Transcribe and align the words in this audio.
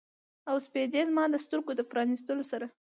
او 0.49 0.55
سپیدې 0.65 1.01
زما 1.09 1.23
د 1.29 1.35
سترګو 1.43 1.71
د 1.75 1.81
پرانیستلو 1.91 2.43
سره 2.51 2.65